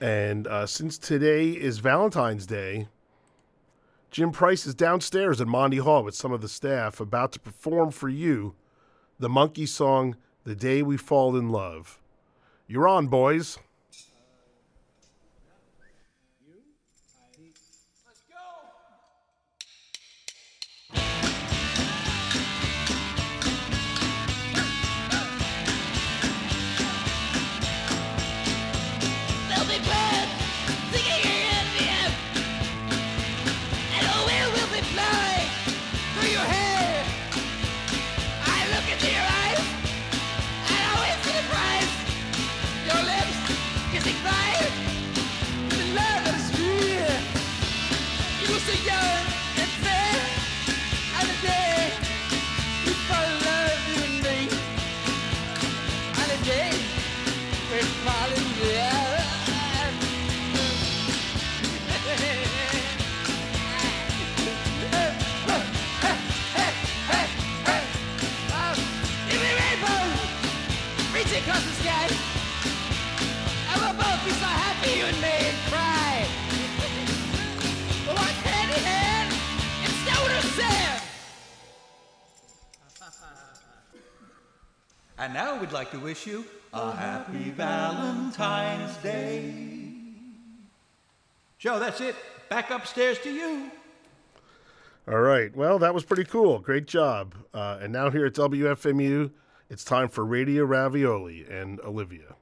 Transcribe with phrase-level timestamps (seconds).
[0.00, 2.88] And uh, since today is Valentine's Day,
[4.10, 7.90] Jim Price is downstairs at Monty Hall with some of the staff about to perform
[7.90, 8.54] for you
[9.18, 11.98] the Monkees song, The Day We Fall in Love.
[12.66, 13.58] You're on, boys.
[71.36, 72.06] Reaching across the sky.
[73.72, 76.26] And we'll both be so happy, you and me, cry.
[78.06, 79.32] We'll walk hand in hand
[79.84, 81.02] in stone or sand.
[85.18, 89.54] And now we'd like to wish you a happy Valentine's Day.
[91.58, 92.14] Joe, that's it.
[92.48, 93.70] Back upstairs to you.
[95.08, 95.54] All right.
[95.56, 96.58] Well, that was pretty cool.
[96.58, 97.34] Great job.
[97.54, 99.30] Uh, and now here at WFMU,
[99.68, 102.36] it's time for Radio Ravioli and Olivia.